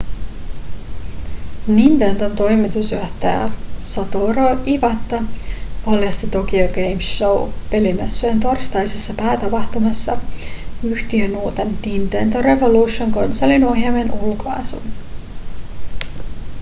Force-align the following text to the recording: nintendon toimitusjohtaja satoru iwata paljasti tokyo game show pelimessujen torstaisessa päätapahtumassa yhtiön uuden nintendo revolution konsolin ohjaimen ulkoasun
nintendon 1.73 2.31
toimitusjohtaja 2.39 3.49
satoru 3.87 4.41
iwata 4.73 5.19
paljasti 5.85 6.27
tokyo 6.27 6.65
game 6.77 7.01
show 7.11 7.49
pelimessujen 7.69 8.39
torstaisessa 8.39 9.13
päätapahtumassa 9.19 10.17
yhtiön 10.83 11.35
uuden 11.35 11.77
nintendo 11.85 12.41
revolution 12.41 13.11
konsolin 13.11 13.63
ohjaimen 13.63 14.11
ulkoasun 14.11 14.83